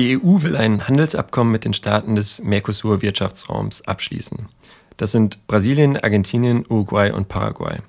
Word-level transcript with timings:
Die 0.00 0.16
EU 0.16 0.40
will 0.40 0.56
ein 0.56 0.88
Handelsabkommen 0.88 1.52
mit 1.52 1.66
den 1.66 1.74
Staaten 1.74 2.14
des 2.14 2.42
Mercosur-Wirtschaftsraums 2.42 3.82
abschließen. 3.82 4.48
Das 4.96 5.12
sind 5.12 5.46
Brasilien, 5.46 5.98
Argentinien, 5.98 6.64
Uruguay 6.66 7.12
und 7.12 7.28
Paraguay. 7.28 7.80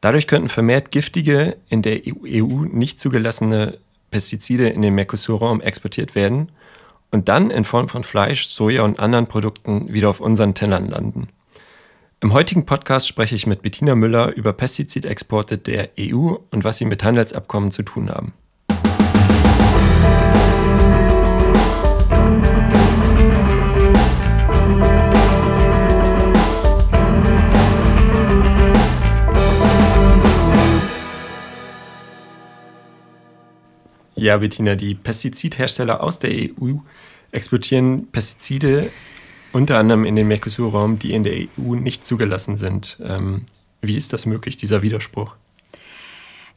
Dadurch 0.00 0.26
könnten 0.26 0.48
vermehrt 0.48 0.90
giftige, 0.90 1.56
in 1.68 1.82
der 1.82 2.00
EU 2.04 2.64
nicht 2.64 2.98
zugelassene 2.98 3.78
Pestizide 4.10 4.70
in 4.70 4.82
den 4.82 4.96
Mercosur-Raum 4.96 5.60
exportiert 5.60 6.16
werden 6.16 6.50
und 7.12 7.28
dann 7.28 7.52
in 7.52 7.62
Form 7.62 7.88
von 7.88 8.02
Fleisch, 8.02 8.48
Soja 8.48 8.82
und 8.82 8.98
anderen 8.98 9.28
Produkten 9.28 9.92
wieder 9.92 10.08
auf 10.08 10.18
unseren 10.18 10.56
Tellern 10.56 10.88
landen. 10.88 11.28
Im 12.18 12.32
heutigen 12.32 12.66
Podcast 12.66 13.06
spreche 13.06 13.36
ich 13.36 13.46
mit 13.46 13.62
Bettina 13.62 13.94
Müller 13.94 14.34
über 14.34 14.52
Pestizidexporte 14.52 15.58
der 15.58 15.90
EU 15.96 16.34
und 16.50 16.64
was 16.64 16.78
sie 16.78 16.86
mit 16.86 17.04
Handelsabkommen 17.04 17.70
zu 17.70 17.84
tun 17.84 18.10
haben. 18.10 18.32
Ja, 34.20 34.36
Bettina, 34.36 34.74
die 34.74 34.94
Pestizidhersteller 34.94 36.02
aus 36.02 36.18
der 36.18 36.30
EU 36.30 36.74
exportieren 37.32 38.08
Pestizide 38.08 38.90
unter 39.54 39.78
anderem 39.78 40.04
in 40.04 40.14
den 40.14 40.28
Mercosur-Raum, 40.28 40.98
die 40.98 41.14
in 41.14 41.24
der 41.24 41.32
EU 41.32 41.74
nicht 41.74 42.04
zugelassen 42.04 42.56
sind. 42.56 42.98
Ähm, 43.02 43.46
wie 43.80 43.96
ist 43.96 44.12
das 44.12 44.26
möglich, 44.26 44.58
dieser 44.58 44.82
Widerspruch? 44.82 45.36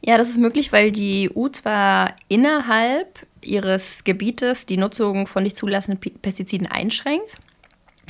Ja, 0.02 0.18
das 0.18 0.28
ist 0.28 0.36
möglich, 0.36 0.72
weil 0.72 0.92
die 0.92 1.30
EU 1.34 1.48
zwar 1.48 2.14
innerhalb 2.28 3.26
ihres 3.40 4.04
Gebietes 4.04 4.66
die 4.66 4.76
Nutzung 4.76 5.26
von 5.26 5.42
nicht 5.42 5.56
zugelassenen 5.56 5.98
Pestiziden 5.98 6.66
einschränkt, 6.66 7.38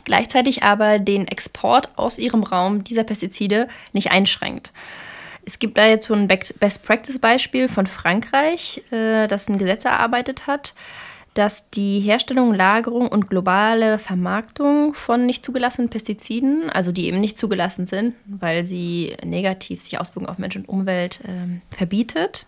gleichzeitig 0.05 0.65
aber 0.65 0.99
den 0.99 1.29
Export 1.29 1.97
aus 1.97 2.19
ihrem 2.19 2.43
Raum 2.43 2.83
dieser 2.83 3.05
Pestizide 3.05 3.69
nicht 3.93 4.11
einschränkt. 4.11 4.73
Es 5.47 5.59
gibt 5.59 5.77
da 5.77 5.87
jetzt 5.87 6.07
so 6.07 6.15
ein 6.15 6.29
Best-Practice-Beispiel 6.29 7.69
von 7.69 7.87
Frankreich, 7.87 8.83
äh, 8.91 9.27
das 9.27 9.49
ein 9.49 9.59
Gesetz 9.59 9.85
erarbeitet 9.85 10.47
hat, 10.47 10.75
dass 11.35 11.69
die 11.71 12.01
Herstellung, 12.01 12.55
Lagerung 12.55 13.09
und 13.09 13.29
globale 13.29 13.99
Vermarktung 13.99 14.95
von 14.95 15.27
nicht 15.27 15.45
zugelassenen 15.45 15.91
Pestiziden, 15.91 16.71
also 16.71 16.93
die 16.93 17.07
eben 17.07 17.21
nicht 17.21 17.37
zugelassen 17.37 17.87
sind, 17.87 18.15
weil 18.25 18.65
sie 18.65 19.17
negativ 19.25 19.83
sich 19.83 20.01
Auswirkungen 20.01 20.29
auf 20.29 20.39
Mensch 20.39 20.57
und 20.57 20.69
Umwelt 20.69 21.21
äh, 21.25 21.75
verbietet. 21.75 22.47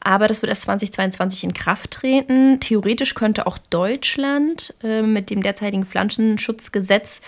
Aber 0.00 0.28
das 0.28 0.42
wird 0.42 0.50
erst 0.50 0.64
2022 0.64 1.44
in 1.44 1.54
Kraft 1.54 1.90
treten. 1.90 2.60
Theoretisch 2.60 3.14
könnte 3.14 3.46
auch 3.46 3.56
Deutschland 3.56 4.74
äh, 4.82 5.00
mit 5.00 5.30
dem 5.30 5.42
derzeitigen 5.42 5.86
Pflanzenschutzgesetz 5.86 7.22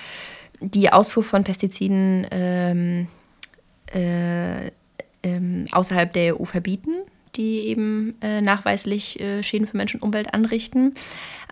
die 0.60 0.92
Ausfuhr 0.92 1.22
von 1.22 1.42
Pestiziden 1.42 2.26
ähm, 2.30 3.08
äh, 3.96 4.70
ähm, 5.22 5.66
außerhalb 5.72 6.12
der 6.12 6.38
EU 6.38 6.44
verbieten, 6.44 6.94
die 7.34 7.66
eben 7.66 8.14
äh, 8.22 8.40
nachweislich 8.40 9.20
äh, 9.20 9.42
Schäden 9.42 9.66
für 9.66 9.76
Mensch 9.76 9.94
und 9.94 10.02
Umwelt 10.02 10.32
anrichten. 10.32 10.94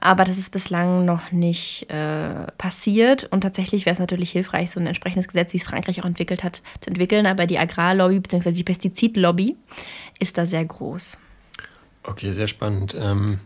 Aber 0.00 0.24
das 0.24 0.38
ist 0.38 0.50
bislang 0.50 1.04
noch 1.04 1.32
nicht 1.32 1.90
äh, 1.90 2.46
passiert. 2.58 3.24
Und 3.24 3.40
tatsächlich 3.40 3.86
wäre 3.86 3.94
es 3.94 4.00
natürlich 4.00 4.30
hilfreich, 4.30 4.70
so 4.70 4.80
ein 4.80 4.86
entsprechendes 4.86 5.28
Gesetz, 5.28 5.52
wie 5.52 5.58
es 5.58 5.64
Frankreich 5.64 6.00
auch 6.00 6.06
entwickelt 6.06 6.44
hat, 6.44 6.62
zu 6.80 6.90
entwickeln. 6.90 7.26
Aber 7.26 7.46
die 7.46 7.58
Agrarlobby 7.58 8.20
bzw. 8.20 8.52
die 8.52 8.64
Pestizidlobby 8.64 9.56
ist 10.18 10.38
da 10.38 10.46
sehr 10.46 10.64
groß. 10.64 11.18
Okay, 12.02 12.32
sehr 12.32 12.48
spannend. 12.48 12.94
Ähm 12.98 13.40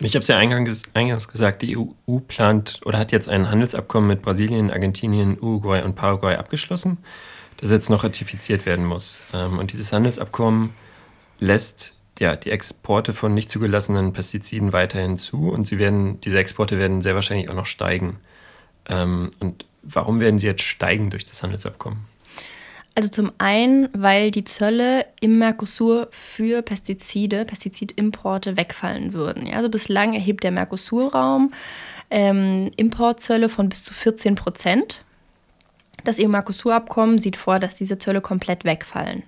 und 0.00 0.06
ich 0.06 0.16
habe 0.16 0.22
es 0.22 0.28
ja 0.28 0.36
eingangs, 0.36 0.82
eingangs, 0.94 1.28
gesagt, 1.28 1.62
die 1.62 1.78
EU 1.78 2.18
plant 2.26 2.80
oder 2.84 2.98
hat 2.98 3.12
jetzt 3.12 3.28
ein 3.28 3.48
Handelsabkommen 3.48 4.08
mit 4.08 4.22
Brasilien, 4.22 4.72
Argentinien, 4.72 5.38
Uruguay 5.40 5.84
und 5.84 5.94
Paraguay 5.94 6.34
abgeschlossen 6.34 6.98
das 7.62 7.70
jetzt 7.70 7.90
noch 7.90 8.02
ratifiziert 8.02 8.66
werden 8.66 8.84
muss. 8.84 9.22
Ähm, 9.32 9.58
und 9.58 9.72
dieses 9.72 9.92
Handelsabkommen 9.92 10.70
lässt 11.38 11.94
ja, 12.18 12.36
die 12.36 12.50
Exporte 12.50 13.12
von 13.12 13.32
nicht 13.32 13.50
zugelassenen 13.50 14.12
Pestiziden 14.12 14.72
weiterhin 14.72 15.16
zu 15.16 15.50
und 15.50 15.66
sie 15.66 15.78
werden, 15.78 16.20
diese 16.20 16.38
Exporte 16.38 16.78
werden 16.78 17.00
sehr 17.02 17.14
wahrscheinlich 17.14 17.48
auch 17.48 17.54
noch 17.54 17.66
steigen. 17.66 18.18
Ähm, 18.88 19.30
und 19.40 19.64
warum 19.82 20.20
werden 20.20 20.40
sie 20.40 20.46
jetzt 20.48 20.62
steigen 20.62 21.10
durch 21.10 21.24
das 21.24 21.42
Handelsabkommen? 21.42 22.00
Also 22.94 23.08
zum 23.08 23.32
einen, 23.38 23.88
weil 23.94 24.32
die 24.32 24.44
Zölle 24.44 25.06
im 25.20 25.38
Mercosur 25.38 26.08
für 26.10 26.62
Pestizide, 26.62 27.44
Pestizidimporte 27.46 28.56
wegfallen 28.56 29.14
würden. 29.14 29.46
Ja, 29.46 29.56
also 29.56 29.70
bislang 29.70 30.12
erhebt 30.12 30.44
der 30.44 30.50
Mercosur-Raum 30.50 31.54
ähm, 32.10 32.70
Importzölle 32.76 33.48
von 33.48 33.68
bis 33.68 33.84
zu 33.84 33.94
14 33.94 34.34
Prozent 34.34 35.04
das 36.04 36.18
EU-Mercosur-Abkommen 36.18 37.18
sieht 37.18 37.36
vor, 37.36 37.58
dass 37.58 37.74
diese 37.74 37.98
Zölle 37.98 38.20
komplett 38.20 38.64
wegfallen. 38.64 39.22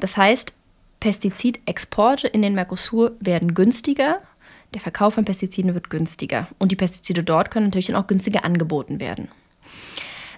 Das 0.00 0.16
heißt, 0.16 0.52
Pestizidexporte 1.00 2.28
in 2.28 2.42
den 2.42 2.54
Mercosur 2.54 3.12
werden 3.20 3.54
günstiger, 3.54 4.20
der 4.72 4.80
Verkauf 4.80 5.14
von 5.14 5.24
Pestiziden 5.24 5.74
wird 5.74 5.90
günstiger 5.90 6.48
und 6.58 6.72
die 6.72 6.76
Pestizide 6.76 7.22
dort 7.22 7.50
können 7.50 7.66
natürlich 7.66 7.86
dann 7.86 7.96
auch 7.96 8.06
günstiger 8.06 8.44
angeboten 8.44 8.98
werden. 9.00 9.28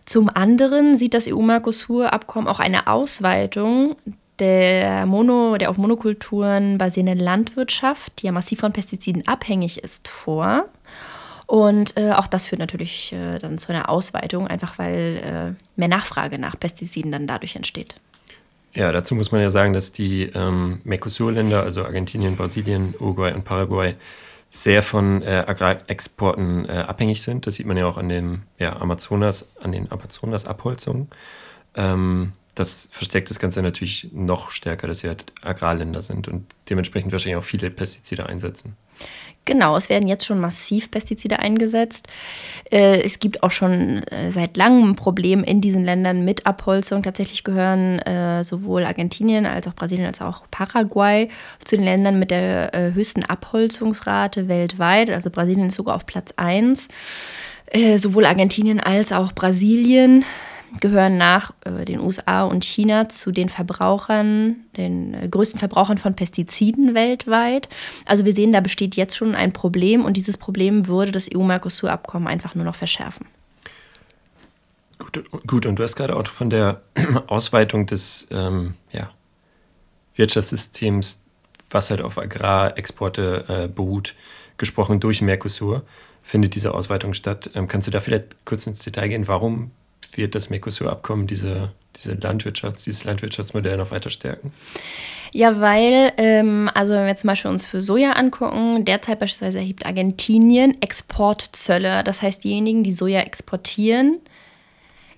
Zum 0.04 0.28
anderen 0.28 0.96
sieht 0.96 1.14
das 1.14 1.26
EU-Mercosur-Abkommen 1.26 2.46
auch 2.46 2.60
eine 2.60 2.86
Ausweitung 2.86 3.96
der, 4.38 5.06
Mono, 5.06 5.56
der 5.56 5.70
auf 5.70 5.78
Monokulturen 5.78 6.78
basierenden 6.78 7.18
Landwirtschaft, 7.18 8.20
die 8.20 8.26
ja 8.26 8.32
massiv 8.32 8.60
von 8.60 8.72
Pestiziden 8.72 9.26
abhängig 9.26 9.82
ist, 9.82 10.08
vor. 10.08 10.66
Und 11.46 11.96
äh, 11.96 12.12
auch 12.12 12.26
das 12.26 12.44
führt 12.44 12.58
natürlich 12.58 13.12
äh, 13.12 13.38
dann 13.38 13.58
zu 13.58 13.72
einer 13.72 13.88
Ausweitung, 13.88 14.48
einfach 14.48 14.78
weil 14.78 15.54
äh, 15.56 15.64
mehr 15.76 15.88
Nachfrage 15.88 16.38
nach 16.38 16.58
Pestiziden 16.58 17.12
dann 17.12 17.26
dadurch 17.26 17.54
entsteht. 17.54 17.94
Ja, 18.74 18.92
dazu 18.92 19.14
muss 19.14 19.32
man 19.32 19.40
ja 19.40 19.48
sagen, 19.48 19.72
dass 19.72 19.92
die 19.92 20.24
ähm, 20.34 20.80
Mercosur-Länder, 20.84 21.62
also 21.62 21.84
Argentinien, 21.84 22.36
Brasilien, 22.36 22.94
Uruguay 22.98 23.32
und 23.32 23.44
Paraguay, 23.44 23.94
sehr 24.50 24.82
von 24.82 25.22
äh, 25.22 25.44
Agrarexporten 25.46 26.68
äh, 26.68 26.72
abhängig 26.72 27.22
sind. 27.22 27.46
Das 27.46 27.54
sieht 27.54 27.66
man 27.66 27.76
ja 27.76 27.86
auch 27.86 27.96
an 27.96 28.08
den 28.08 28.42
ja, 28.58 28.76
Amazonas, 28.76 29.46
an 29.60 29.72
den 29.72 29.90
Amazonas-Abholzungen. 29.90 31.08
Ähm, 31.74 32.32
das 32.54 32.88
verstärkt 32.90 33.30
das 33.30 33.38
Ganze 33.38 33.62
natürlich 33.62 34.08
noch 34.12 34.50
stärker, 34.50 34.88
dass 34.88 35.00
sie 35.00 35.08
halt 35.08 35.32
Agrarländer 35.42 36.02
sind 36.02 36.26
und 36.26 36.54
dementsprechend 36.70 37.12
wahrscheinlich 37.12 37.36
auch 37.36 37.44
viele 37.44 37.70
Pestizide 37.70 38.26
einsetzen. 38.26 38.76
Genau, 39.46 39.76
es 39.76 39.88
werden 39.88 40.08
jetzt 40.08 40.26
schon 40.26 40.40
massiv 40.40 40.90
Pestizide 40.90 41.38
eingesetzt. 41.38 42.08
Äh, 42.70 43.02
es 43.02 43.20
gibt 43.20 43.44
auch 43.44 43.52
schon 43.52 44.02
äh, 44.08 44.32
seit 44.32 44.56
langem 44.56 44.90
ein 44.90 44.96
Problem 44.96 45.44
in 45.44 45.60
diesen 45.60 45.84
Ländern 45.84 46.24
mit 46.24 46.46
Abholzung. 46.46 47.04
Tatsächlich 47.04 47.44
gehören 47.44 48.00
äh, 48.00 48.42
sowohl 48.42 48.84
Argentinien 48.84 49.46
als 49.46 49.68
auch 49.68 49.74
Brasilien 49.74 50.08
als 50.08 50.20
auch 50.20 50.42
Paraguay 50.50 51.28
zu 51.64 51.76
den 51.76 51.84
Ländern 51.84 52.18
mit 52.18 52.32
der 52.32 52.92
höchsten 52.94 53.24
Abholzungsrate 53.24 54.48
weltweit. 54.48 55.10
Also 55.10 55.30
Brasilien 55.30 55.68
ist 55.68 55.76
sogar 55.76 55.94
auf 55.94 56.06
Platz 56.06 56.34
1. 56.36 56.88
Sowohl 57.96 58.26
Argentinien 58.26 58.80
als 58.80 59.12
auch 59.12 59.32
Brasilien 59.32 60.24
gehören 60.80 61.16
nach 61.16 61.52
äh, 61.64 61.84
den 61.84 62.00
USA 62.00 62.44
und 62.44 62.64
China 62.64 63.08
zu 63.08 63.32
den 63.32 63.48
Verbrauchern, 63.48 64.56
den 64.76 65.14
äh, 65.14 65.28
größten 65.28 65.58
Verbrauchern 65.58 65.98
von 65.98 66.14
Pestiziden 66.14 66.94
weltweit. 66.94 67.68
Also 68.04 68.24
wir 68.24 68.34
sehen, 68.34 68.52
da 68.52 68.60
besteht 68.60 68.96
jetzt 68.96 69.16
schon 69.16 69.34
ein 69.34 69.52
Problem 69.52 70.04
und 70.04 70.16
dieses 70.16 70.36
Problem 70.36 70.86
würde 70.86 71.12
das 71.12 71.28
EU-Mercosur-Abkommen 71.34 72.26
einfach 72.26 72.54
nur 72.54 72.64
noch 72.64 72.76
verschärfen. 72.76 73.26
Gut, 74.98 75.24
gut, 75.46 75.66
und 75.66 75.78
du 75.78 75.82
hast 75.82 75.96
gerade 75.96 76.16
auch 76.16 76.26
von 76.26 76.50
der 76.50 76.80
Ausweitung 77.26 77.86
des 77.86 78.26
ähm, 78.30 78.74
ja, 78.92 79.10
Wirtschaftssystems, 80.14 81.22
was 81.70 81.90
halt 81.90 82.00
auf 82.00 82.18
Agrarexporte 82.18 83.44
äh, 83.48 83.68
beruht, 83.68 84.14
gesprochen 84.56 85.00
durch 85.00 85.20
Mercosur. 85.20 85.82
Findet 86.22 86.54
diese 86.54 86.74
Ausweitung 86.74 87.14
statt? 87.14 87.50
Ähm, 87.54 87.68
kannst 87.68 87.86
du 87.86 87.92
da 87.92 88.00
vielleicht 88.00 88.44
kurz 88.44 88.66
ins 88.66 88.82
Detail 88.82 89.08
gehen? 89.08 89.28
Warum 89.28 89.70
wird 90.16 90.34
das 90.34 90.50
Mercosur-Abkommen 90.50 91.26
diese, 91.26 91.72
diese 91.96 92.12
Landwirtschafts-, 92.12 92.84
dieses 92.84 93.04
Landwirtschaftsmodell 93.04 93.76
noch 93.76 93.90
weiter 93.90 94.10
stärken? 94.10 94.52
Ja, 95.32 95.60
weil, 95.60 96.12
ähm, 96.16 96.70
also 96.74 96.94
wenn 96.94 97.06
wir 97.06 97.16
zum 97.16 97.28
Beispiel 97.28 97.50
uns 97.50 97.66
für 97.66 97.82
Soja 97.82 98.12
angucken, 98.12 98.84
derzeit 98.84 99.18
beispielsweise 99.18 99.58
erhebt 99.58 99.84
Argentinien 99.84 100.80
Exportzölle. 100.80 102.04
Das 102.04 102.22
heißt, 102.22 102.42
diejenigen, 102.42 102.84
die 102.84 102.92
Soja 102.92 103.20
exportieren, 103.20 104.20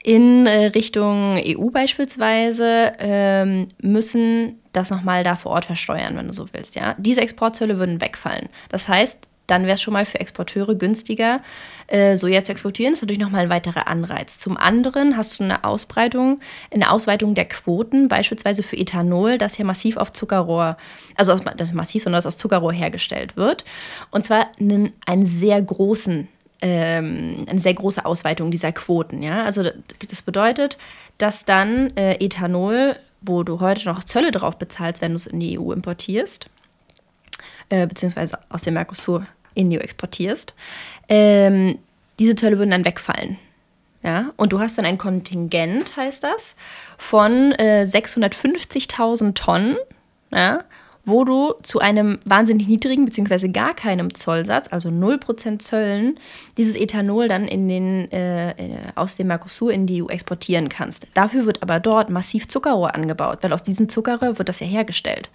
in 0.03 0.47
äh, 0.47 0.67
Richtung 0.67 1.39
EU 1.45 1.71
beispielsweise, 1.71 2.95
ähm, 2.99 3.69
müssen 3.83 4.59
das 4.73 4.91
nochmal 4.91 5.25
da 5.25 5.37
vor 5.37 5.53
Ort 5.53 5.67
versteuern, 5.67 6.17
wenn 6.17 6.29
du 6.29 6.33
so 6.33 6.47
willst. 6.53 6.77
Ja? 6.77 6.95
Diese 6.99 7.21
Exportzölle 7.21 7.79
würden 7.79 8.01
wegfallen. 8.01 8.49
Das 8.71 8.89
heißt, 8.89 9.28
dann 9.49 9.65
wäre 9.65 9.75
es 9.75 9.83
schon 9.83 9.95
mal 9.95 10.07
für 10.07 10.21
Exporteure 10.21 10.77
günstiger, 10.77 11.41
äh, 11.89 12.17
Soja 12.17 12.45
zu 12.45 12.53
exportieren. 12.53 12.93
Das 12.93 12.99
ist 12.99 13.03
natürlich 13.03 13.21
nochmal 13.21 13.45
ein 13.45 13.51
weiterer 13.51 13.89
Anreiz. 13.89 14.39
Zum 14.39 14.57
anderen 14.57 15.17
hast 15.17 15.41
du 15.41 15.45
eine 15.45 15.65
Ausbreitung, 15.65 16.41
eine 16.73 16.91
Ausweitung 16.91 17.35
der 17.35 17.47
Quoten, 17.47 18.09
beispielsweise 18.09 18.63
für 18.63 18.77
Ethanol, 18.77 19.39
das 19.39 19.59
ja 19.59 19.65
massiv 19.65 19.97
auf 19.97 20.13
Zuckerrohr, 20.13 20.77
also 21.17 21.35
das 21.39 21.73
massiv, 21.73 22.05
sondern 22.05 22.19
das 22.19 22.27
aus 22.27 22.37
Zuckerrohr 22.37 22.73
hergestellt 22.73 23.37
wird. 23.37 23.65
Und 24.11 24.25
zwar 24.25 24.49
einen, 24.61 24.93
einen 25.07 25.27
sehr 25.27 25.61
großen 25.61 26.29
ähm, 26.61 27.47
eine 27.49 27.61
sehr 27.61 27.75
große 27.75 28.05
Ausweitung 28.05 28.51
dieser 28.51 28.73
Quoten. 28.73 29.23
Ja? 29.23 29.45
Also 29.45 29.63
das 29.63 30.23
bedeutet, 30.23 30.77
dass 31.17 31.45
dann 31.45 31.97
äh, 31.97 32.15
Ethanol, 32.25 32.97
wo 33.21 33.43
du 33.45 33.61
heute 33.61 33.87
noch 33.87 34.03
Zölle 34.05 34.33
drauf 34.33 34.59
bezahlst, 34.59 35.01
wenn 35.01 35.13
du 35.13 35.17
es 35.17 35.27
in 35.27 35.41
die 35.41 35.59
EU 35.59 35.73
importierst, 35.73 36.51
äh, 37.69 37.87
beziehungsweise 37.87 38.39
aus 38.49 38.63
dem 38.63 38.75
Mercosur 38.75 39.27
in 39.55 39.71
die 39.71 39.79
EU 39.79 39.83
exportierst, 39.83 40.55
ähm, 41.09 41.79
diese 42.19 42.37
Zölle 42.37 42.59
würden 42.59 42.71
dann 42.71 42.85
wegfallen. 42.85 43.39
Ja? 44.03 44.33
Und 44.37 44.53
du 44.53 44.61
hast 44.61 44.79
dann 44.79 44.85
ein 44.85 44.99
Kontingent, 44.99 45.97
heißt 45.97 46.23
das, 46.25 46.55
von 46.97 47.53
äh, 47.53 47.87
650.000 47.89 49.35
Tonnen, 49.35 49.77
ja? 50.31 50.65
Wo 51.09 51.25
du 51.25 51.55
zu 51.63 51.81
einem 51.81 52.19
wahnsinnig 52.25 52.69
niedrigen 52.69 53.05
bzw. 53.05 53.49
gar 53.49 53.75
keinem 53.75 54.15
Zollsatz, 54.15 54.69
also 54.71 54.89
0% 54.91 55.59
Zöllen, 55.59 56.19
dieses 56.57 56.77
Ethanol 56.77 57.29
dann 57.29 57.47
in 57.49 57.69
den, 57.69 58.13
äh, 58.13 58.51
äh, 58.51 58.55
aus 58.95 59.17
dem 59.17 59.29
Mercosur 59.29 59.73
in 59.73 59.87
die 59.87 60.03
EU 60.03 60.09
exportieren 60.09 60.69
kannst. 60.69 61.07
Dafür 61.15 61.47
wird 61.47 61.63
aber 61.63 61.81
dort 61.81 62.11
massiv 62.11 62.49
Zuckerrohr 62.49 62.95
angebaut, 62.95 63.39
weil 63.43 63.53
aus 63.53 63.63
diesem 63.63 63.89
Zuckerrohr 63.89 64.39
wird 64.39 64.49
das 64.49 64.61
ja 64.61 64.67
hergestellt. 64.67 65.31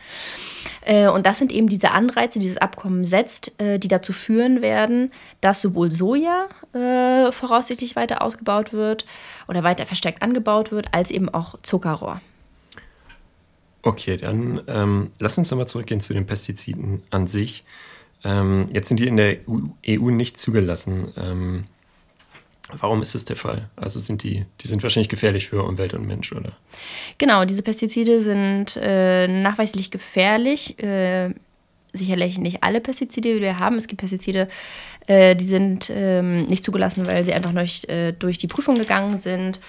Äh, 0.81 1.07
und 1.07 1.25
das 1.25 1.39
sind 1.39 1.51
eben 1.51 1.67
diese 1.67 1.91
Anreize, 1.91 2.39
die 2.39 2.45
dieses 2.45 2.57
Abkommen 2.57 3.05
setzt, 3.05 3.51
äh, 3.59 3.79
die 3.79 3.87
dazu 3.87 4.13
führen 4.13 4.61
werden, 4.61 5.11
dass 5.41 5.61
sowohl 5.61 5.91
Soja 5.91 6.47
äh, 6.73 7.31
voraussichtlich 7.31 7.95
weiter 7.95 8.21
ausgebaut 8.21 8.73
wird 8.73 9.05
oder 9.47 9.63
weiter 9.63 9.85
verstärkt 9.85 10.21
angebaut 10.21 10.71
wird, 10.71 10.87
als 10.93 11.11
eben 11.11 11.29
auch 11.29 11.55
Zuckerrohr. 11.63 12.21
Okay, 13.83 14.15
dann 14.15 14.61
ähm, 14.67 15.11
lass 15.19 15.37
uns 15.37 15.51
nochmal 15.51 15.67
zurückgehen 15.67 15.99
zu 15.99 16.13
den 16.13 16.25
Pestiziden 16.25 17.03
an 17.09 17.27
sich. 17.27 17.65
Ähm, 18.23 18.67
jetzt 18.71 18.87
sind 18.87 18.99
die 18.99 19.07
in 19.07 19.17
der 19.17 19.39
EU 19.47 19.59
e 19.83 19.97
nicht 20.11 20.37
zugelassen. 20.39 21.11
Ähm, 21.17 21.65
warum 22.79 23.01
ist 23.01 23.13
das 23.13 23.25
der 23.25 23.35
Fall? 23.35 23.69
Also 23.75 23.99
sind 23.99 24.23
die, 24.23 24.45
die 24.61 24.67
sind 24.67 24.81
wahrscheinlich 24.83 25.09
gefährlich 25.09 25.49
für 25.49 25.63
Umwelt 25.63 25.93
und 25.93 26.07
Mensch, 26.07 26.31
oder? 26.31 26.53
Genau, 27.17 27.43
diese 27.43 27.61
Pestizide 27.61 28.21
sind 28.21 28.79
äh, 28.81 29.27
nachweislich 29.27 29.91
gefährlich. 29.91 30.81
Äh, 30.81 31.33
sicherlich 31.91 32.37
nicht 32.37 32.63
alle 32.63 32.79
Pestizide, 32.79 33.35
die 33.35 33.41
wir 33.41 33.59
haben. 33.59 33.75
Es 33.75 33.87
gibt 33.87 33.99
Pestizide, 33.99 34.47
äh, 35.07 35.35
die 35.35 35.45
sind 35.45 35.91
ähm, 35.93 36.45
nicht 36.45 36.63
zugelassen, 36.63 37.05
weil 37.05 37.25
sie 37.25 37.33
einfach 37.33 37.51
nicht 37.51 37.89
äh, 37.89 38.13
durch 38.13 38.37
die 38.37 38.47
Prüfung 38.47 38.77
gegangen 38.77 39.19
sind. 39.19 39.59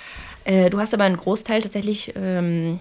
Äh, 0.44 0.70
du 0.70 0.78
hast 0.78 0.94
aber 0.94 1.04
einen 1.04 1.16
Großteil 1.16 1.62
tatsächlich 1.62 2.14
ähm, 2.16 2.78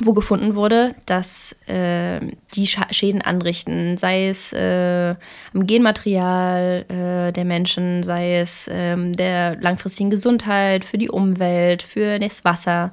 wo 0.00 0.12
gefunden 0.12 0.54
wurde, 0.54 0.94
dass 1.06 1.54
äh, 1.66 2.20
die 2.54 2.66
Schäden 2.66 3.22
anrichten, 3.22 3.96
sei 3.96 4.28
es 4.28 4.52
äh, 4.52 5.14
am 5.54 5.66
Genmaterial 5.66 6.84
äh, 6.88 7.32
der 7.32 7.44
Menschen, 7.44 8.02
sei 8.02 8.38
es 8.38 8.68
ähm, 8.72 9.14
der 9.14 9.56
langfristigen 9.60 10.10
Gesundheit, 10.10 10.84
für 10.84 10.98
die 10.98 11.10
Umwelt, 11.10 11.82
für 11.82 12.18
das 12.18 12.44
Wasser 12.44 12.92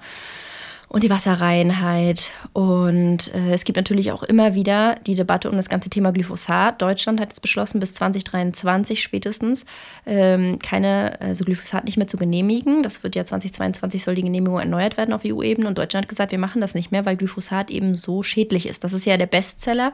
und 0.88 1.04
die 1.04 1.10
Wasserreinheit. 1.10 2.30
Und 2.54 3.34
äh, 3.34 3.54
es 3.54 3.64
gibt 3.64 3.76
natürlich 3.76 4.12
auch 4.12 4.24
immer 4.24 4.56
wieder 4.56 4.96
die 5.08 5.16
Debatte 5.16 5.50
um 5.50 5.56
das 5.56 5.70
ganze 5.70 5.90
Thema 5.90 6.12
Glyphosat. 6.12 6.82
Deutschland 6.82 7.20
hat 7.20 7.30
jetzt 7.30 7.42
beschlossen, 7.42 7.80
bis 7.80 7.94
2023 7.96 9.02
spätestens 9.02 9.66
ähm, 10.06 10.60
keine, 10.60 11.20
also 11.20 11.44
Glyphosat 11.44 11.86
nicht 11.86 11.98
mehr 11.98 12.08
zu 12.08 12.18
genehmigen. 12.18 12.84
Das 12.84 13.04
wird 13.04 13.16
ja 13.16 13.26
2022 13.26 14.04
soll 14.04 14.16
die 14.16 14.24
Genehmigung 14.24 14.60
erneuert 14.60 14.98
werden 14.98 15.14
auf 15.14 15.22
EU-Ebene. 15.26 15.68
Und 15.68 15.78
Deutschland 15.78 16.06
hat 16.06 16.10
gesagt, 16.10 16.32
wir 16.32 16.40
machen 16.40 16.62
das 16.62 16.76
nicht 16.76 16.92
mehr, 16.92 17.06
weil 17.06 17.18
Glyphosat 17.18 17.72
eben 17.72 17.96
so 17.96 18.24
schädlich 18.24 18.68
ist. 18.68 18.84
Das 18.84 18.94
ist 18.94 19.06
ja 19.06 19.18
der 19.18 19.26
Bestseller 19.26 19.94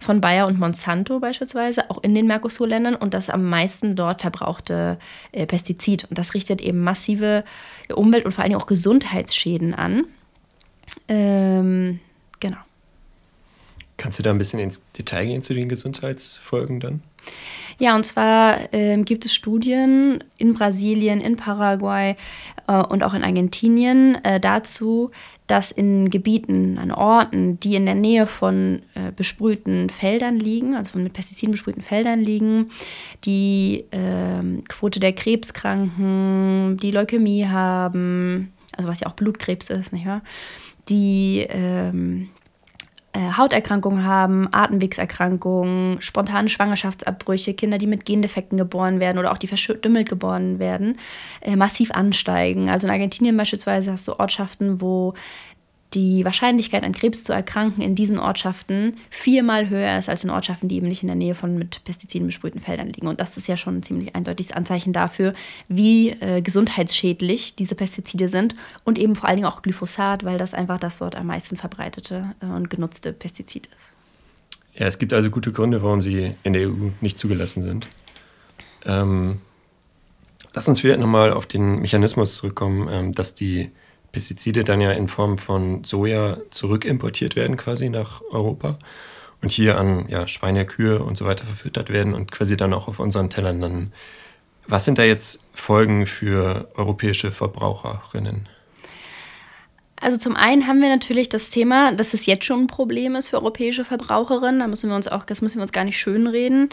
von 0.00 0.20
Bayer 0.20 0.46
und 0.46 0.58
Monsanto 0.58 1.20
beispielsweise, 1.20 1.90
auch 1.90 2.02
in 2.02 2.14
den 2.14 2.26
Mercosur-Ländern 2.26 2.94
und 2.94 3.14
das 3.14 3.30
am 3.30 3.44
meisten 3.44 3.94
dort 3.94 4.22
verbrauchte 4.22 4.98
äh, 5.32 5.46
Pestizid. 5.46 6.06
Und 6.08 6.18
das 6.18 6.34
richtet 6.34 6.60
eben 6.60 6.80
massive 6.80 7.44
Umwelt- 7.94 8.24
und 8.24 8.32
vor 8.32 8.44
allem 8.44 8.54
auch 8.54 8.66
Gesundheitsschäden 8.66 9.74
an. 9.74 10.04
Ähm, 11.10 11.98
genau. 12.38 12.56
Kannst 13.96 14.18
du 14.18 14.22
da 14.22 14.30
ein 14.30 14.38
bisschen 14.38 14.60
ins 14.60 14.80
Detail 14.92 15.26
gehen 15.26 15.42
zu 15.42 15.52
den 15.52 15.68
Gesundheitsfolgen 15.68 16.80
dann? 16.80 17.02
Ja, 17.78 17.96
und 17.96 18.06
zwar 18.06 18.72
ähm, 18.72 19.04
gibt 19.04 19.24
es 19.24 19.34
Studien 19.34 20.22
in 20.38 20.54
Brasilien, 20.54 21.20
in 21.20 21.36
Paraguay 21.36 22.16
äh, 22.66 22.82
und 22.82 23.02
auch 23.02 23.12
in 23.12 23.24
Argentinien 23.24 24.22
äh, 24.24 24.38
dazu, 24.38 25.10
dass 25.46 25.72
in 25.72 26.10
Gebieten, 26.10 26.78
an 26.78 26.92
Orten, 26.92 27.58
die 27.58 27.74
in 27.74 27.86
der 27.86 27.96
Nähe 27.96 28.26
von 28.26 28.82
äh, 28.94 29.10
besprühten 29.14 29.90
Feldern 29.90 30.38
liegen, 30.38 30.76
also 30.76 30.92
von 30.92 31.02
mit 31.02 31.12
Pestiziden 31.12 31.50
besprühten 31.50 31.82
Feldern 31.82 32.20
liegen, 32.20 32.70
die 33.24 33.84
ähm, 33.90 34.62
Quote 34.68 35.00
der 35.00 35.12
Krebskranken, 35.12 36.76
die 36.80 36.92
Leukämie 36.92 37.46
haben, 37.46 38.52
also 38.76 38.88
was 38.88 39.00
ja 39.00 39.08
auch 39.08 39.14
Blutkrebs 39.14 39.70
ist, 39.70 39.92
nicht 39.92 40.06
wahr? 40.06 40.22
Die 40.88 41.46
ähm, 41.48 42.30
äh, 43.12 43.32
Hauterkrankungen 43.36 44.04
haben, 44.04 44.48
Atemwegserkrankungen, 44.52 46.00
spontane 46.00 46.48
Schwangerschaftsabbrüche, 46.48 47.54
Kinder, 47.54 47.78
die 47.78 47.88
mit 47.88 48.04
Gendefekten 48.04 48.56
geboren 48.56 49.00
werden 49.00 49.18
oder 49.18 49.32
auch 49.32 49.38
die 49.38 49.48
verstümmelt 49.48 50.08
geboren 50.08 50.60
werden, 50.60 50.96
äh, 51.40 51.56
massiv 51.56 51.90
ansteigen. 51.90 52.70
Also 52.70 52.86
in 52.86 52.92
Argentinien 52.92 53.36
beispielsweise 53.36 53.90
hast 53.90 54.06
du 54.06 54.12
Ortschaften, 54.12 54.80
wo 54.80 55.14
die 55.94 56.24
Wahrscheinlichkeit 56.24 56.84
an 56.84 56.92
Krebs 56.92 57.24
zu 57.24 57.32
erkranken 57.32 57.82
in 57.82 57.94
diesen 57.94 58.18
Ortschaften 58.18 58.96
viermal 59.10 59.68
höher 59.68 59.98
ist 59.98 60.08
als 60.08 60.22
in 60.22 60.30
Ortschaften, 60.30 60.68
die 60.68 60.76
eben 60.76 60.88
nicht 60.88 61.02
in 61.02 61.08
der 61.08 61.16
Nähe 61.16 61.34
von 61.34 61.58
mit 61.58 61.82
Pestiziden 61.84 62.28
besprühten 62.28 62.60
Feldern 62.60 62.88
liegen. 62.88 63.08
Und 63.08 63.20
das 63.20 63.36
ist 63.36 63.48
ja 63.48 63.56
schon 63.56 63.78
ein 63.78 63.82
ziemlich 63.82 64.14
eindeutiges 64.14 64.52
Anzeichen 64.52 64.92
dafür, 64.92 65.34
wie 65.68 66.10
äh, 66.10 66.42
gesundheitsschädlich 66.42 67.56
diese 67.56 67.74
Pestizide 67.74 68.28
sind 68.28 68.54
und 68.84 68.98
eben 68.98 69.16
vor 69.16 69.28
allen 69.28 69.38
Dingen 69.38 69.48
auch 69.48 69.62
Glyphosat, 69.62 70.24
weil 70.24 70.38
das 70.38 70.54
einfach 70.54 70.78
das 70.78 70.98
dort 70.98 71.16
am 71.16 71.26
meisten 71.26 71.56
verbreitete 71.56 72.34
äh, 72.40 72.46
und 72.46 72.70
genutzte 72.70 73.12
Pestizid 73.12 73.66
ist. 73.66 73.76
Ja, 74.80 74.86
es 74.86 74.98
gibt 74.98 75.12
also 75.12 75.30
gute 75.30 75.50
Gründe, 75.50 75.82
warum 75.82 76.00
sie 76.00 76.34
in 76.44 76.52
der 76.52 76.68
EU 76.68 76.90
nicht 77.00 77.18
zugelassen 77.18 77.62
sind. 77.62 77.88
Ähm, 78.84 79.40
lass 80.54 80.68
uns 80.68 80.80
vielleicht 80.80 81.00
nochmal 81.00 81.32
auf 81.32 81.46
den 81.46 81.80
Mechanismus 81.80 82.36
zurückkommen, 82.36 82.88
ähm, 82.90 83.12
dass 83.12 83.34
die 83.34 83.72
Pestizide 84.12 84.64
dann 84.64 84.80
ja 84.80 84.92
in 84.92 85.08
Form 85.08 85.38
von 85.38 85.84
Soja 85.84 86.38
zurückimportiert 86.50 87.36
werden 87.36 87.56
quasi 87.56 87.88
nach 87.88 88.22
Europa 88.30 88.78
und 89.42 89.50
hier 89.50 89.78
an 89.78 90.06
ja, 90.08 90.28
Schweine, 90.28 90.66
Kühe 90.66 91.02
und 91.02 91.16
so 91.16 91.24
weiter 91.24 91.44
verfüttert 91.44 91.90
werden 91.90 92.14
und 92.14 92.30
quasi 92.30 92.56
dann 92.56 92.74
auch 92.74 92.88
auf 92.88 92.98
unseren 92.98 93.30
Tellern 93.30 93.60
landen. 93.60 93.92
Was 94.66 94.84
sind 94.84 94.98
da 94.98 95.02
jetzt 95.02 95.40
Folgen 95.52 96.06
für 96.06 96.68
europäische 96.74 97.32
Verbraucherinnen? 97.32 98.48
Also 100.00 100.16
zum 100.16 100.34
einen 100.34 100.66
haben 100.66 100.80
wir 100.80 100.88
natürlich 100.88 101.28
das 101.28 101.50
Thema, 101.50 101.92
dass 101.92 102.14
es 102.14 102.24
jetzt 102.24 102.44
schon 102.44 102.62
ein 102.62 102.66
Problem 102.66 103.16
ist 103.16 103.28
für 103.28 103.36
europäische 103.36 103.84
Verbraucherinnen. 103.84 104.60
Da 104.60 104.66
müssen 104.66 104.88
wir 104.88 104.96
uns 104.96 105.08
auch, 105.08 105.24
das 105.24 105.42
müssen 105.42 105.58
wir 105.58 105.62
uns 105.62 105.72
gar 105.72 105.84
nicht 105.84 105.98
schönreden. 105.98 106.70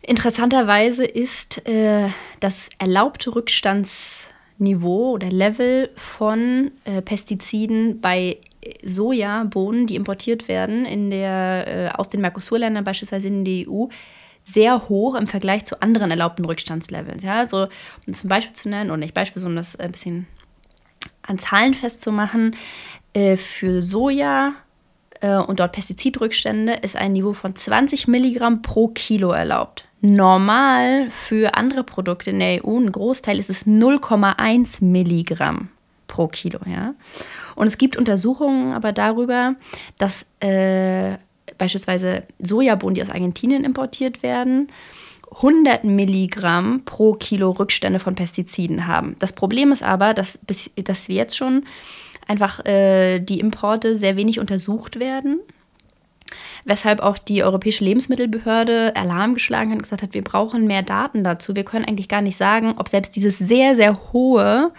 Interessanterweise 0.00 1.04
ist 1.04 1.66
äh, 1.68 2.08
das 2.40 2.70
erlaubte 2.78 3.34
Rückstands 3.34 4.26
Niveau 4.58 5.12
oder 5.12 5.30
Level 5.30 5.90
von 5.96 6.70
äh, 6.84 7.02
Pestiziden 7.02 8.00
bei 8.00 8.38
Sojabohnen, 8.84 9.86
die 9.86 9.96
importiert 9.96 10.48
werden 10.48 10.84
in 10.84 11.10
der, 11.10 11.66
äh, 11.66 11.88
aus 11.90 12.08
den 12.08 12.20
Mercosur-Ländern, 12.20 12.84
beispielsweise 12.84 13.28
in 13.28 13.44
die 13.44 13.68
EU, 13.68 13.86
sehr 14.44 14.88
hoch 14.88 15.14
im 15.14 15.26
Vergleich 15.26 15.64
zu 15.64 15.80
anderen 15.82 16.10
erlaubten 16.10 16.44
Rückstandslevels. 16.44 17.22
Ja, 17.22 17.38
also, 17.38 17.64
um 18.06 18.14
ein 18.14 18.28
Beispiel 18.28 18.54
zu 18.54 18.68
nennen, 18.68 18.90
oder 18.90 18.98
nicht 18.98 19.14
Beispiel, 19.14 19.40
sondern 19.40 19.62
das 19.62 19.76
ein 19.76 19.92
bisschen 19.92 20.26
an 21.22 21.38
Zahlen 21.38 21.74
festzumachen, 21.74 22.56
äh, 23.12 23.36
für 23.36 23.82
Soja 23.82 24.54
äh, 25.20 25.36
und 25.36 25.60
dort 25.60 25.72
Pestizidrückstände 25.72 26.74
ist 26.74 26.96
ein 26.96 27.12
Niveau 27.12 27.32
von 27.32 27.54
20 27.54 28.08
Milligramm 28.08 28.62
pro 28.62 28.88
Kilo 28.88 29.30
erlaubt. 29.30 29.86
Normal 30.04 31.12
für 31.12 31.54
andere 31.54 31.84
Produkte 31.84 32.30
in 32.30 32.40
der 32.40 32.66
EU, 32.66 32.76
ein 32.76 32.90
Großteil 32.90 33.38
ist 33.38 33.50
es 33.50 33.66
0,1 33.68 34.84
Milligramm 34.84 35.68
pro 36.08 36.26
Kilo. 36.26 36.58
Ja? 36.66 36.94
Und 37.54 37.68
es 37.68 37.78
gibt 37.78 37.96
Untersuchungen 37.96 38.72
aber 38.72 38.92
darüber, 38.92 39.54
dass 39.98 40.26
äh, 40.40 41.18
beispielsweise 41.56 42.24
Sojabohnen, 42.40 42.96
die 42.96 43.02
aus 43.02 43.10
Argentinien 43.10 43.62
importiert 43.62 44.24
werden, 44.24 44.72
100 45.36 45.84
Milligramm 45.84 46.82
pro 46.84 47.14
Kilo 47.14 47.50
Rückstände 47.52 48.00
von 48.00 48.16
Pestiziden 48.16 48.88
haben. 48.88 49.14
Das 49.20 49.32
Problem 49.32 49.70
ist 49.70 49.84
aber, 49.84 50.14
dass, 50.14 50.36
dass 50.76 51.08
wir 51.08 51.14
jetzt 51.14 51.36
schon 51.36 51.64
einfach 52.26 52.64
äh, 52.66 53.20
die 53.20 53.38
Importe 53.38 53.96
sehr 53.96 54.16
wenig 54.16 54.40
untersucht 54.40 54.98
werden 54.98 55.38
weshalb 56.64 57.00
auch 57.00 57.18
die 57.18 57.42
Europäische 57.42 57.84
Lebensmittelbehörde 57.84 58.94
Alarm 58.96 59.34
geschlagen 59.34 59.70
hat 59.70 59.76
und 59.76 59.82
gesagt 59.82 60.02
hat, 60.02 60.14
wir 60.14 60.22
brauchen 60.22 60.66
mehr 60.66 60.82
Daten 60.82 61.24
dazu. 61.24 61.56
Wir 61.56 61.64
können 61.64 61.84
eigentlich 61.84 62.08
gar 62.08 62.22
nicht 62.22 62.36
sagen, 62.36 62.74
ob 62.76 62.88
selbst 62.88 63.16
dieses 63.16 63.38
sehr, 63.38 63.74
sehr 63.74 64.12
hohe, 64.12 64.72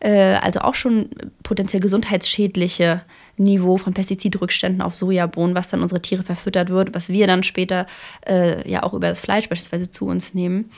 äh, 0.00 0.34
also 0.34 0.60
auch 0.60 0.74
schon 0.74 1.10
potenziell 1.42 1.80
gesundheitsschädliche 1.80 3.02
Niveau 3.36 3.78
von 3.78 3.94
Pestizidrückständen 3.94 4.82
auf 4.82 4.94
Sojabohnen, 4.94 5.54
was 5.54 5.68
dann 5.68 5.82
unsere 5.82 6.02
Tiere 6.02 6.22
verfüttert 6.22 6.70
wird, 6.70 6.94
was 6.94 7.08
wir 7.08 7.26
dann 7.26 7.42
später 7.42 7.86
äh, 8.26 8.68
ja 8.70 8.82
auch 8.82 8.94
über 8.94 9.08
das 9.08 9.20
Fleisch 9.20 9.48
beispielsweise 9.48 9.90
zu 9.90 10.06
uns 10.06 10.34
nehmen, 10.34 10.70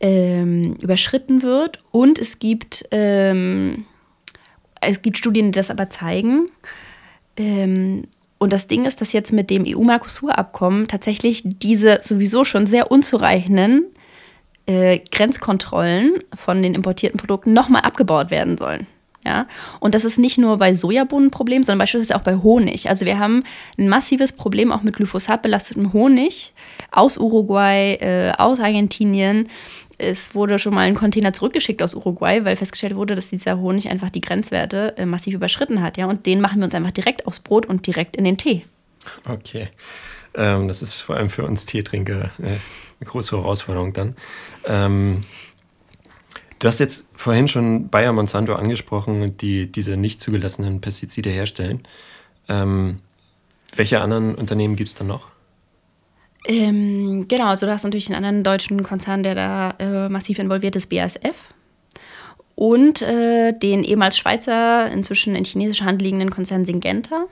ähm, 0.00 0.76
überschritten 0.80 1.42
wird. 1.42 1.82
Und 1.90 2.18
es 2.18 2.38
gibt, 2.38 2.86
ähm, 2.90 3.86
es 4.80 5.00
gibt 5.00 5.16
Studien, 5.18 5.46
die 5.46 5.58
das 5.58 5.70
aber 5.70 5.88
zeigen. 5.88 6.50
Ähm, 7.36 8.04
und 8.38 8.52
das 8.52 8.66
Ding 8.68 8.84
ist, 8.84 9.00
dass 9.00 9.12
jetzt 9.12 9.32
mit 9.32 9.50
dem 9.50 9.64
EU-Mercosur-Abkommen 9.66 10.88
tatsächlich 10.88 11.42
diese 11.44 12.00
sowieso 12.04 12.44
schon 12.44 12.66
sehr 12.66 12.90
unzureichenden 12.90 13.86
äh, 14.66 14.98
Grenzkontrollen 15.10 16.14
von 16.34 16.62
den 16.62 16.74
importierten 16.74 17.18
Produkten 17.18 17.52
nochmal 17.52 17.82
abgebaut 17.82 18.30
werden 18.30 18.58
sollen. 18.58 18.86
Ja? 19.24 19.46
Und 19.80 19.94
das 19.94 20.04
ist 20.04 20.18
nicht 20.18 20.38
nur 20.38 20.56
bei 20.58 20.74
Sojabohnen 20.74 21.28
ein 21.28 21.30
Problem, 21.30 21.64
sondern 21.64 21.80
beispielsweise 21.80 22.16
auch 22.16 22.22
bei 22.22 22.36
Honig. 22.36 22.88
Also 22.88 23.06
wir 23.06 23.18
haben 23.18 23.42
ein 23.76 23.88
massives 23.88 24.32
Problem 24.32 24.70
auch 24.70 24.82
mit 24.82 24.96
Glyphosat 24.96 25.42
belastetem 25.42 25.92
Honig 25.92 26.52
aus 26.92 27.18
Uruguay, 27.18 27.94
äh, 27.94 28.32
aus 28.38 28.60
Argentinien. 28.60 29.48
Es 29.98 30.34
wurde 30.34 30.58
schon 30.58 30.74
mal 30.74 30.82
ein 30.82 30.94
Container 30.94 31.32
zurückgeschickt 31.32 31.82
aus 31.82 31.94
Uruguay, 31.94 32.44
weil 32.44 32.56
festgestellt 32.56 32.96
wurde, 32.96 33.14
dass 33.14 33.30
dieser 33.30 33.58
Honig 33.58 33.88
einfach 33.88 34.10
die 34.10 34.20
Grenzwerte 34.20 34.94
äh, 34.98 35.06
massiv 35.06 35.34
überschritten 35.34 35.82
hat. 35.82 35.96
Ja? 35.96 36.06
Und 36.06 36.26
den 36.26 36.40
machen 36.40 36.58
wir 36.58 36.66
uns 36.66 36.74
einfach 36.74 36.90
direkt 36.90 37.26
aufs 37.26 37.40
Brot 37.40 37.66
und 37.66 37.86
direkt 37.86 38.16
in 38.16 38.24
den 38.24 38.36
Tee. 38.36 38.64
Okay. 39.26 39.68
Ähm, 40.34 40.68
das 40.68 40.82
ist 40.82 41.00
vor 41.00 41.16
allem 41.16 41.30
für 41.30 41.44
uns 41.44 41.64
Teetrinker 41.64 42.30
äh, 42.38 42.58
eine 43.00 43.04
große 43.04 43.36
Herausforderung 43.36 43.92
dann. 43.92 44.16
Ähm, 44.64 45.24
du 46.58 46.68
hast 46.68 46.78
jetzt 46.78 47.08
vorhin 47.14 47.48
schon 47.48 47.88
Bayer 47.88 48.12
Monsanto 48.12 48.54
angesprochen, 48.54 49.36
die 49.38 49.70
diese 49.70 49.96
nicht 49.96 50.20
zugelassenen 50.20 50.80
Pestizide 50.80 51.30
herstellen. 51.30 51.86
Ähm, 52.48 53.00
welche 53.74 54.00
anderen 54.00 54.34
Unternehmen 54.34 54.76
gibt 54.76 54.90
es 54.90 54.94
dann 54.94 55.06
noch? 55.06 55.28
Ähm, 56.46 57.26
genau, 57.28 57.48
also 57.48 57.66
du 57.66 57.72
hast 57.72 57.82
natürlich 57.82 58.06
einen 58.06 58.24
anderen 58.24 58.44
deutschen 58.44 58.82
Konzern, 58.84 59.22
der 59.24 59.34
da 59.34 59.74
äh, 59.78 60.08
massiv 60.08 60.38
involviert 60.38 60.76
ist, 60.76 60.88
BASF. 60.88 61.34
Und 62.54 63.02
äh, 63.02 63.52
den 63.52 63.84
ehemals 63.84 64.16
Schweizer, 64.16 64.90
inzwischen 64.90 65.34
in 65.34 65.44
chinesischer 65.44 65.84
Hand 65.84 66.00
liegenden 66.00 66.30
Konzern 66.30 66.64
Syngenta. 66.64 67.26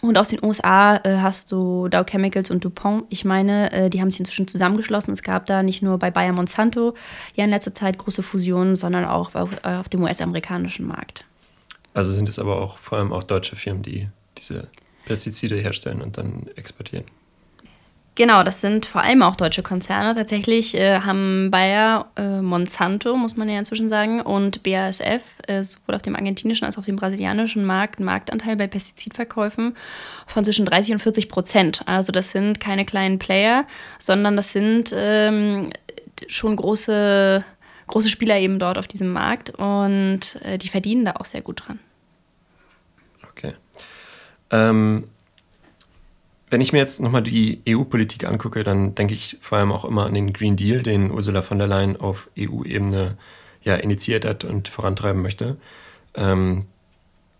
Und 0.00 0.16
aus 0.16 0.28
den 0.28 0.44
USA 0.44 0.96
äh, 0.96 1.16
hast 1.16 1.50
du 1.50 1.88
Dow 1.88 2.04
Chemicals 2.04 2.50
und 2.50 2.64
DuPont. 2.64 3.04
Ich 3.08 3.24
meine, 3.24 3.72
äh, 3.72 3.90
die 3.90 4.00
haben 4.00 4.10
sich 4.10 4.20
inzwischen 4.20 4.46
zusammengeschlossen. 4.46 5.12
Es 5.12 5.22
gab 5.22 5.46
da 5.46 5.62
nicht 5.62 5.82
nur 5.82 5.98
bei 5.98 6.10
Bayer 6.10 6.32
Monsanto 6.32 6.94
ja 7.34 7.44
in 7.44 7.50
letzter 7.50 7.74
Zeit 7.74 7.98
große 7.98 8.22
Fusionen, 8.22 8.76
sondern 8.76 9.06
auch 9.06 9.34
auf, 9.34 9.50
äh, 9.64 9.76
auf 9.76 9.88
dem 9.88 10.02
US-amerikanischen 10.02 10.86
Markt. 10.86 11.24
Also 11.94 12.12
sind 12.12 12.28
es 12.28 12.38
aber 12.38 12.60
auch 12.60 12.78
vor 12.78 12.98
allem 12.98 13.12
auch 13.12 13.24
deutsche 13.24 13.56
Firmen, 13.56 13.82
die 13.82 14.08
diese 14.38 14.68
Pestizide 15.04 15.56
herstellen 15.56 16.02
und 16.02 16.16
dann 16.18 16.48
exportieren. 16.54 17.04
Genau, 18.16 18.44
das 18.44 18.60
sind 18.60 18.86
vor 18.86 19.02
allem 19.02 19.22
auch 19.22 19.34
deutsche 19.34 19.64
Konzerne. 19.64 20.14
Tatsächlich 20.14 20.76
äh, 20.76 21.00
haben 21.00 21.50
Bayer, 21.50 22.06
äh, 22.16 22.40
Monsanto, 22.40 23.16
muss 23.16 23.36
man 23.36 23.48
ja 23.48 23.58
inzwischen 23.58 23.88
sagen, 23.88 24.20
und 24.20 24.62
BASF 24.62 25.22
äh, 25.48 25.64
sowohl 25.64 25.96
auf 25.96 26.02
dem 26.02 26.14
argentinischen 26.14 26.64
als 26.64 26.76
auch 26.76 26.80
auf 26.80 26.84
dem 26.84 26.94
brasilianischen 26.94 27.64
Markt 27.64 27.98
einen 27.98 28.06
Marktanteil 28.06 28.54
bei 28.54 28.68
Pestizidverkäufen 28.68 29.76
von 30.28 30.44
zwischen 30.44 30.64
30 30.64 30.94
und 30.94 31.00
40 31.00 31.28
Prozent. 31.28 31.82
Also 31.86 32.12
das 32.12 32.30
sind 32.30 32.60
keine 32.60 32.84
kleinen 32.84 33.18
Player, 33.18 33.66
sondern 33.98 34.36
das 34.36 34.52
sind 34.52 34.92
ähm, 34.94 35.70
schon 36.28 36.54
große, 36.54 37.44
große 37.88 38.10
Spieler 38.10 38.38
eben 38.38 38.60
dort 38.60 38.78
auf 38.78 38.86
diesem 38.86 39.08
Markt 39.08 39.50
und 39.50 40.38
äh, 40.44 40.56
die 40.58 40.68
verdienen 40.68 41.04
da 41.04 41.14
auch 41.16 41.24
sehr 41.24 41.42
gut 41.42 41.64
dran. 41.66 41.80
Okay. 43.28 43.54
Ähm 44.52 45.08
wenn 46.54 46.60
ich 46.60 46.72
mir 46.72 46.78
jetzt 46.78 47.00
nochmal 47.00 47.24
die 47.24 47.62
EU-Politik 47.68 48.24
angucke, 48.24 48.62
dann 48.62 48.94
denke 48.94 49.12
ich 49.12 49.38
vor 49.40 49.58
allem 49.58 49.72
auch 49.72 49.84
immer 49.84 50.06
an 50.06 50.14
den 50.14 50.32
Green 50.32 50.54
Deal, 50.54 50.84
den 50.84 51.10
Ursula 51.10 51.42
von 51.42 51.58
der 51.58 51.66
Leyen 51.66 51.96
auf 51.96 52.30
EU-Ebene 52.38 53.18
ja, 53.62 53.74
initiiert 53.74 54.24
hat 54.24 54.44
und 54.44 54.68
vorantreiben 54.68 55.20
möchte. 55.20 55.56
Ähm, 56.14 56.66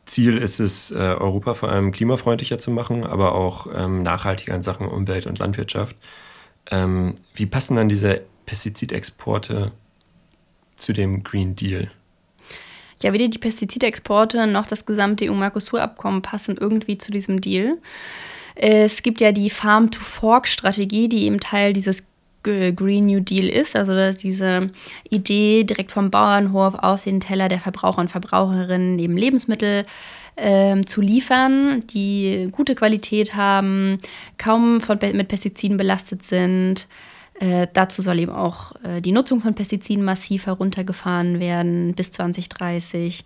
Ziel 0.04 0.36
ist 0.36 0.58
es, 0.58 0.90
äh, 0.90 0.96
Europa 0.96 1.54
vor 1.54 1.68
allem 1.68 1.92
klimafreundlicher 1.92 2.58
zu 2.58 2.72
machen, 2.72 3.06
aber 3.06 3.36
auch 3.36 3.68
ähm, 3.72 4.02
nachhaltiger 4.02 4.52
in 4.52 4.64
Sachen 4.64 4.88
Umwelt 4.88 5.28
und 5.28 5.38
Landwirtschaft. 5.38 5.94
Ähm, 6.72 7.14
wie 7.36 7.46
passen 7.46 7.76
dann 7.76 7.88
diese 7.88 8.22
Pestizidexporte 8.46 9.70
zu 10.74 10.92
dem 10.92 11.22
Green 11.22 11.54
Deal? 11.54 11.88
Ja, 13.00 13.12
weder 13.12 13.28
die 13.28 13.38
Pestizidexporte 13.38 14.48
noch 14.48 14.66
das 14.66 14.84
gesamte 14.86 15.30
EU-Mercosur-Abkommen 15.30 16.20
passen 16.20 16.56
irgendwie 16.56 16.98
zu 16.98 17.12
diesem 17.12 17.40
Deal. 17.40 17.78
Es 18.54 19.02
gibt 19.02 19.20
ja 19.20 19.32
die 19.32 19.50
Farm-to-Fork-Strategie, 19.50 21.08
die 21.08 21.24
eben 21.24 21.40
Teil 21.40 21.72
dieses 21.72 22.02
Green 22.44 23.06
New 23.06 23.20
Deal 23.20 23.48
ist, 23.48 23.74
also 23.74 23.94
dass 23.94 24.18
diese 24.18 24.70
Idee 25.08 25.64
direkt 25.64 25.92
vom 25.92 26.10
Bauernhof 26.10 26.74
auf 26.74 27.04
den 27.04 27.20
Teller 27.20 27.48
der 27.48 27.58
Verbraucher 27.58 28.00
und 28.00 28.10
Verbraucherinnen 28.10 28.98
eben 28.98 29.16
Lebensmittel 29.16 29.86
ähm, 30.36 30.86
zu 30.86 31.00
liefern, 31.00 31.84
die 31.88 32.48
gute 32.52 32.74
Qualität 32.74 33.34
haben, 33.34 33.98
kaum 34.36 34.80
von, 34.80 34.98
mit 35.00 35.28
Pestiziden 35.28 35.76
belastet 35.76 36.22
sind. 36.22 36.86
Äh, 37.40 37.66
dazu 37.72 38.02
soll 38.02 38.20
eben 38.20 38.32
auch 38.32 38.72
äh, 38.84 39.00
die 39.00 39.12
Nutzung 39.12 39.40
von 39.40 39.54
Pestiziden 39.54 40.04
massiv 40.04 40.46
heruntergefahren 40.46 41.40
werden 41.40 41.94
bis 41.94 42.12
2030. 42.12 43.24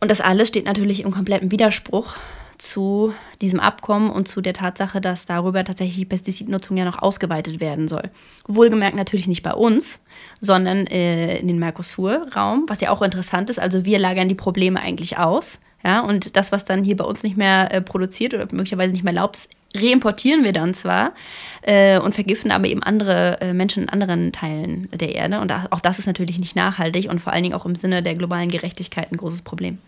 Und 0.00 0.10
das 0.10 0.20
alles 0.20 0.48
steht 0.48 0.64
natürlich 0.64 1.00
im 1.00 1.10
kompletten 1.10 1.50
Widerspruch 1.50 2.14
zu 2.62 3.12
diesem 3.40 3.58
Abkommen 3.58 4.10
und 4.10 4.28
zu 4.28 4.40
der 4.40 4.54
Tatsache, 4.54 5.00
dass 5.00 5.26
darüber 5.26 5.64
tatsächlich 5.64 5.96
die 5.96 6.04
Pestizidnutzung 6.04 6.76
ja 6.76 6.84
noch 6.84 7.02
ausgeweitet 7.02 7.60
werden 7.60 7.88
soll. 7.88 8.04
Wohlgemerkt 8.46 8.96
natürlich 8.96 9.26
nicht 9.26 9.42
bei 9.42 9.52
uns, 9.52 9.98
sondern 10.38 10.86
äh, 10.86 11.38
in 11.38 11.48
den 11.48 11.58
Mercosur-Raum, 11.58 12.66
was 12.68 12.80
ja 12.80 12.90
auch 12.90 13.02
interessant 13.02 13.50
ist. 13.50 13.58
Also 13.58 13.84
wir 13.84 13.98
lagern 13.98 14.28
die 14.28 14.36
Probleme 14.36 14.80
eigentlich 14.80 15.18
aus. 15.18 15.58
Ja, 15.84 16.02
und 16.02 16.36
das, 16.36 16.52
was 16.52 16.64
dann 16.64 16.84
hier 16.84 16.96
bei 16.96 17.04
uns 17.04 17.24
nicht 17.24 17.36
mehr 17.36 17.74
äh, 17.74 17.80
produziert 17.80 18.32
oder 18.32 18.46
möglicherweise 18.52 18.92
nicht 18.92 19.02
mehr 19.02 19.12
erlaubt 19.12 19.38
ist, 19.38 19.50
reimportieren 19.74 20.44
wir 20.44 20.52
dann 20.52 20.74
zwar 20.74 21.14
äh, 21.62 21.98
und 21.98 22.14
vergiften 22.14 22.52
aber 22.52 22.66
eben 22.66 22.84
andere 22.84 23.40
äh, 23.40 23.52
Menschen 23.52 23.84
in 23.84 23.88
anderen 23.88 24.30
Teilen 24.30 24.88
der 24.92 25.16
Erde. 25.16 25.40
Und 25.40 25.52
auch 25.70 25.80
das 25.80 25.98
ist 25.98 26.06
natürlich 26.06 26.38
nicht 26.38 26.54
nachhaltig 26.54 27.10
und 27.10 27.20
vor 27.20 27.32
allen 27.32 27.42
Dingen 27.42 27.56
auch 27.56 27.66
im 27.66 27.74
Sinne 27.74 28.04
der 28.04 28.14
globalen 28.14 28.50
Gerechtigkeit 28.50 29.10
ein 29.10 29.16
großes 29.16 29.42
Problem. 29.42 29.78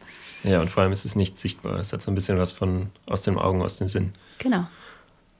Ja, 0.44 0.60
und 0.60 0.70
vor 0.70 0.82
allem 0.82 0.92
ist 0.92 1.04
es 1.04 1.16
nicht 1.16 1.38
sichtbar. 1.38 1.80
Es 1.80 1.92
hat 1.92 2.02
so 2.02 2.10
ein 2.10 2.14
bisschen 2.14 2.38
was 2.38 2.52
von 2.52 2.90
aus 3.06 3.22
den 3.22 3.38
Augen, 3.38 3.62
aus 3.62 3.76
dem 3.76 3.88
Sinn. 3.88 4.12
Genau. 4.38 4.66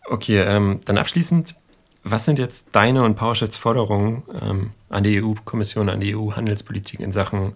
Okay, 0.07 0.41
ähm, 0.41 0.81
dann 0.85 0.99
abschließend, 0.99 1.55
was 2.03 2.25
sind 2.25 2.39
jetzt 2.39 2.69
deine 2.73 3.05
und 3.05 3.15
PowerSheds 3.15 3.57
Forderungen 3.57 4.23
ähm, 4.41 4.71
an 4.89 5.05
die 5.05 5.23
EU-Kommission, 5.23 5.89
an 5.89 6.01
die 6.01 6.17
EU-Handelspolitik 6.17 7.01
in 7.01 7.13
Sachen 7.13 7.55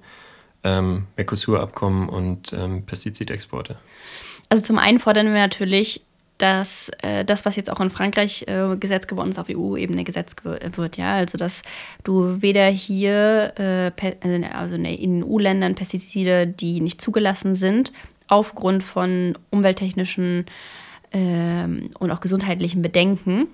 ähm, 0.62 1.06
Mercosur-Abkommen 1.16 2.08
und 2.08 2.52
ähm, 2.52 2.84
Pestizidexporte? 2.84 3.78
Also 4.48 4.62
zum 4.62 4.78
einen 4.78 4.98
fordern 4.98 5.26
wir 5.26 5.40
natürlich 5.40 6.02
dass 6.38 6.90
äh, 7.02 7.24
das, 7.24 7.44
was 7.44 7.56
jetzt 7.56 7.70
auch 7.70 7.80
in 7.80 7.90
Frankreich 7.90 8.44
äh, 8.46 8.76
Gesetz 8.76 9.08
geworden 9.08 9.30
ist, 9.30 9.38
auf 9.38 9.48
EU-Ebene 9.50 10.04
Gesetz 10.04 10.34
wird, 10.44 10.96
ja, 10.96 11.14
also 11.14 11.36
dass 11.36 11.62
du 12.04 12.40
weder 12.40 12.68
hier, 12.68 13.52
äh, 13.58 13.88
äh 13.88 14.44
also 14.52 14.76
in 14.76 14.84
den 14.84 15.24
EU-Ländern 15.24 15.74
Pestizide, 15.74 16.46
die 16.46 16.80
nicht 16.80 17.02
zugelassen 17.02 17.56
sind, 17.56 17.92
aufgrund 18.28 18.84
von 18.84 19.36
umwelttechnischen 19.50 20.46
ähm, 21.12 21.90
und 21.98 22.10
auch 22.12 22.20
gesundheitlichen 22.20 22.82
Bedenken, 22.82 23.48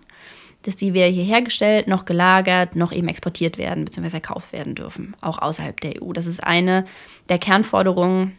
dass 0.62 0.76
die 0.76 0.95
weder 0.95 1.07
hier 1.07 1.25
hergestellt, 1.25 1.88
noch 1.88 2.05
gelagert, 2.05 2.76
noch 2.76 2.93
eben 2.93 3.09
exportiert 3.09 3.57
werden 3.57 3.85
bzw. 3.85 4.11
verkauft 4.11 4.53
werden 4.53 4.75
dürfen, 4.75 5.14
auch 5.21 5.38
außerhalb 5.38 5.81
der 5.81 6.03
EU. 6.03 6.12
Das 6.12 6.26
ist 6.26 6.43
eine 6.43 6.85
der 7.29 7.38
Kernforderungen 7.38 8.37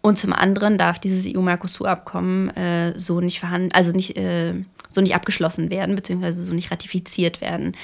und 0.00 0.16
zum 0.16 0.32
anderen 0.32 0.78
darf 0.78 0.98
dieses 0.98 1.26
EU-Mercosur-Abkommen 1.26 2.50
äh, 2.50 2.98
so 2.98 3.20
nicht 3.20 3.40
verhandelt, 3.40 3.74
also 3.74 3.90
nicht, 3.90 4.16
äh, 4.16 4.54
so 4.90 5.00
nicht 5.00 5.14
abgeschlossen 5.14 5.70
werden, 5.70 5.96
beziehungsweise 5.96 6.44
so 6.44 6.54
nicht 6.54 6.70
ratifiziert 6.70 7.40
werden, 7.40 7.76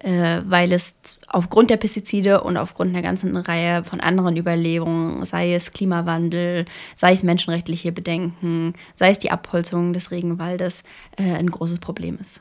äh, 0.00 0.40
weil 0.46 0.72
es 0.72 0.94
aufgrund 1.28 1.68
der 1.70 1.76
Pestizide 1.76 2.40
und 2.40 2.56
aufgrund 2.56 2.90
einer 2.90 3.02
ganzen 3.02 3.36
Reihe 3.36 3.84
von 3.84 4.00
anderen 4.00 4.36
Überlegungen, 4.36 5.24
sei 5.26 5.54
es 5.54 5.72
Klimawandel, 5.72 6.64
sei 6.96 7.12
es 7.12 7.22
menschenrechtliche 7.22 7.92
Bedenken, 7.92 8.72
sei 8.94 9.10
es 9.10 9.18
die 9.18 9.30
Abholzung 9.30 9.92
des 9.92 10.10
Regenwaldes, 10.10 10.82
äh, 11.18 11.34
ein 11.34 11.50
großes 11.50 11.78
Problem 11.78 12.18
ist. 12.20 12.40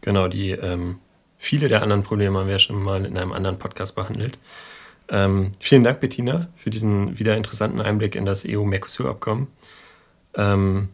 Genau, 0.00 0.26
die 0.26 0.50
ähm, 0.50 0.98
viele 1.38 1.68
der 1.68 1.82
anderen 1.82 2.02
Probleme 2.02 2.38
haben 2.38 2.48
wir 2.48 2.58
schon 2.58 2.82
mal 2.82 3.06
in 3.06 3.16
einem 3.16 3.32
anderen 3.32 3.58
Podcast 3.58 3.94
behandelt. 3.94 4.38
Ähm, 5.10 5.52
vielen 5.60 5.84
Dank, 5.84 6.00
Bettina, 6.00 6.48
für 6.56 6.70
diesen 6.70 7.18
wieder 7.18 7.36
interessanten 7.36 7.80
Einblick 7.80 8.14
in 8.14 8.26
das 8.26 8.44
EU-Mercosur-Abkommen. 8.46 9.48
Ähm, 10.34 10.88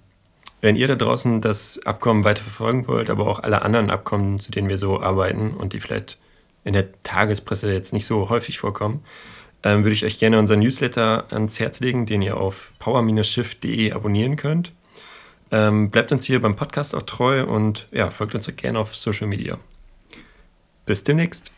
Wenn 0.61 0.76
ihr 0.76 0.88
da 0.88 0.94
draußen 0.94 1.40
das 1.40 1.78
Abkommen 1.85 2.25
weiter 2.25 2.42
verfolgen 2.42 2.87
wollt, 2.87 3.11
aber 3.11 3.26
auch 3.26 3.40
alle 3.40 3.62
anderen 3.62 3.90
Abkommen, 3.90 4.40
zu 4.40 4.50
denen 4.50 4.68
wir 4.68 4.78
so 4.78 5.00
arbeiten 5.00 5.50
und 5.50 5.73
die 5.73 5.80
vielleicht 5.80 6.18
in 6.64 6.73
der 6.73 6.87
Tagespresse 7.02 7.71
jetzt 7.73 7.92
nicht 7.92 8.06
so 8.06 8.30
häufig 8.30 8.59
vorkommen, 8.59 9.04
ähm, 9.62 9.85
würde 9.85 9.92
ich 9.92 10.04
euch 10.04 10.18
gerne 10.18 10.38
unseren 10.38 10.61
Newsletter 10.61 11.26
ans 11.30 11.61
Herz 11.61 11.80
legen, 11.80 12.06
den 12.06 12.23
ihr 12.23 12.37
auf 12.37 12.73
power-shift.de 12.78 13.92
abonnieren 13.92 14.37
könnt. 14.37 14.73
Ähm, 15.50 15.90
bleibt 15.90 16.12
uns 16.12 16.25
hier 16.25 16.40
beim 16.40 16.56
Podcast 16.56 16.94
auch 16.94 17.02
treu 17.02 17.44
und 17.44 17.87
ja, 17.92 18.11
folgt 18.11 18.35
uns 18.35 18.49
auch 18.49 18.56
gerne 18.56 18.78
auf 18.78 18.94
Social 18.94 19.26
Media. 19.26 19.59
Bis 20.87 21.04
demnächst. 21.04 21.52